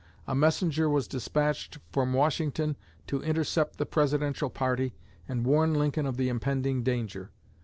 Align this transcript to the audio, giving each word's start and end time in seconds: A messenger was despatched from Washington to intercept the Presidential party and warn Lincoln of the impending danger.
A 0.25 0.33
messenger 0.33 0.89
was 0.89 1.07
despatched 1.07 1.77
from 1.91 2.13
Washington 2.13 2.75
to 3.05 3.21
intercept 3.21 3.77
the 3.77 3.85
Presidential 3.85 4.49
party 4.49 4.95
and 5.27 5.45
warn 5.45 5.75
Lincoln 5.75 6.07
of 6.07 6.17
the 6.17 6.27
impending 6.27 6.81
danger. 6.81 7.29